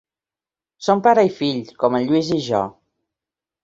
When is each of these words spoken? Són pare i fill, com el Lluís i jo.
Són 0.87 1.03
pare 1.09 1.27
i 1.29 1.31
fill, 1.43 1.63
com 1.85 2.01
el 2.01 2.11
Lluís 2.11 2.35
i 2.41 2.43
jo. 2.51 2.67